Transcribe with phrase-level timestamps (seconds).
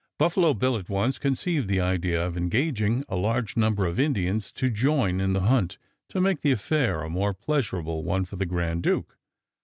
[0.17, 4.71] Buffalo Bill at once conceived the idea of engaging a large number of Indians to
[4.71, 5.77] join in the hunt,
[6.09, 9.15] to make the affair a more pleasurable one for the grand duke.